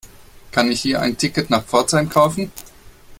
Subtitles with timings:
[0.49, 2.51] Kann ich hier ein Ticket nach Pforzheim kaufen?